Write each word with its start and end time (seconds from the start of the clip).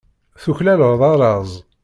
Tuklaleḍ 0.41 1.01
arraz. 1.11 1.51